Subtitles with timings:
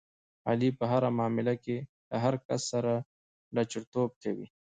[0.49, 1.77] علي په هره معامله کې
[2.09, 2.93] له هر کس سره
[3.55, 4.47] لچرتوب کوي.